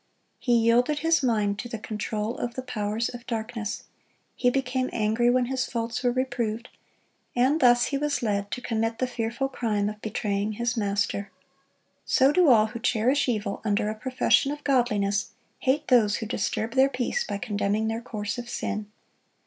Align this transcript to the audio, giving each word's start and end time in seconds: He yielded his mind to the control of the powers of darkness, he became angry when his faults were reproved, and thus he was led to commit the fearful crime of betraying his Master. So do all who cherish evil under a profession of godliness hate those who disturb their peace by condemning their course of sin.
He 0.39 0.53
yielded 0.55 1.01
his 1.01 1.21
mind 1.21 1.59
to 1.59 1.69
the 1.69 1.77
control 1.77 2.35
of 2.39 2.55
the 2.55 2.63
powers 2.63 3.07
of 3.09 3.27
darkness, 3.27 3.83
he 4.35 4.49
became 4.49 4.89
angry 4.91 5.29
when 5.29 5.45
his 5.45 5.67
faults 5.67 6.01
were 6.01 6.11
reproved, 6.11 6.69
and 7.35 7.59
thus 7.59 7.85
he 7.93 7.99
was 7.99 8.23
led 8.23 8.49
to 8.49 8.61
commit 8.63 8.97
the 8.97 9.05
fearful 9.05 9.47
crime 9.47 9.89
of 9.89 10.01
betraying 10.01 10.53
his 10.53 10.75
Master. 10.75 11.29
So 12.03 12.31
do 12.31 12.49
all 12.49 12.65
who 12.65 12.79
cherish 12.79 13.27
evil 13.27 13.61
under 13.63 13.91
a 13.91 13.93
profession 13.95 14.51
of 14.51 14.63
godliness 14.63 15.33
hate 15.59 15.87
those 15.87 16.15
who 16.15 16.25
disturb 16.25 16.73
their 16.73 16.89
peace 16.89 17.23
by 17.23 17.37
condemning 17.37 17.87
their 17.87 18.01
course 18.01 18.39
of 18.39 18.49
sin. 18.49 18.87